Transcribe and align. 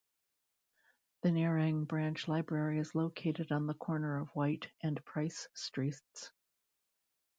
The 1.21 1.29
Nerang 1.29 1.85
Branch 1.87 2.27
Library 2.27 2.79
is 2.79 2.95
located 2.95 3.51
on 3.51 3.67
the 3.67 3.75
corner 3.75 4.19
of 4.19 4.29
White 4.29 4.67
and 4.81 4.99
Price 5.05 5.47
Streets. 5.53 6.31